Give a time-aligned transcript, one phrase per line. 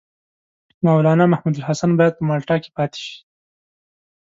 [0.85, 3.15] مولنا محمودالحسن باید په مالټا کې پاته شي.